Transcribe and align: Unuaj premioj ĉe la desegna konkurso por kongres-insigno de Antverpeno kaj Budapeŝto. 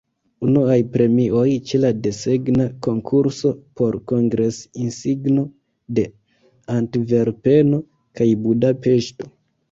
Unuaj 0.45 0.75
premioj 0.93 1.49
ĉe 1.71 1.79
la 1.81 1.89
desegna 2.05 2.63
konkurso 2.87 3.51
por 3.81 3.97
kongres-insigno 4.11 5.43
de 5.99 6.05
Antverpeno 6.77 7.81
kaj 8.21 8.29
Budapeŝto. 8.47 9.29